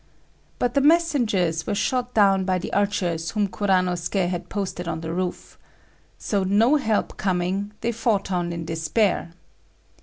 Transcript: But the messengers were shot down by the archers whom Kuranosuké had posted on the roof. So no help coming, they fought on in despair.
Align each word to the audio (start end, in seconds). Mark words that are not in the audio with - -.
But 0.57 0.73
the 0.73 0.81
messengers 0.81 1.67
were 1.67 1.75
shot 1.75 2.15
down 2.15 2.43
by 2.43 2.57
the 2.57 2.73
archers 2.73 3.29
whom 3.29 3.47
Kuranosuké 3.47 4.29
had 4.29 4.49
posted 4.49 4.87
on 4.87 5.01
the 5.01 5.13
roof. 5.13 5.59
So 6.17 6.43
no 6.43 6.77
help 6.77 7.17
coming, 7.17 7.73
they 7.81 7.91
fought 7.91 8.31
on 8.31 8.51
in 8.51 8.65
despair. 8.65 9.31